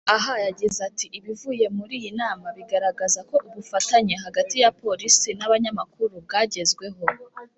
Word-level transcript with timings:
Aha 0.15 0.33
yagize 0.45 0.79
ati 0.89 1.05
“Ibivuye 1.17 1.65
muri 1.77 1.93
iyi 1.99 2.11
nama 2.21 2.47
bigaragaza 2.57 3.19
ko 3.29 3.35
ubufatanye 3.47 4.15
hagati 4.23 4.55
ya 4.63 4.69
Polisi 4.81 5.29
n’abanyamakuru 5.39 6.13
bwagezweho 6.25 7.01